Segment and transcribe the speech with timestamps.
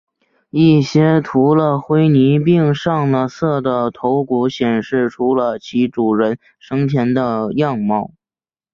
[0.49, 8.09] 一些涂了灰泥并上了色的头骨显示出了其主人生前的样貌。